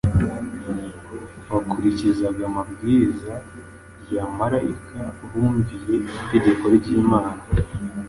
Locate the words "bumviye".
5.29-5.95